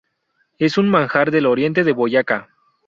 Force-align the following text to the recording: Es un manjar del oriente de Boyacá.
Es 0.57 0.79
un 0.79 0.89
manjar 0.89 1.29
del 1.29 1.45
oriente 1.45 1.83
de 1.83 1.91
Boyacá. 1.91 2.49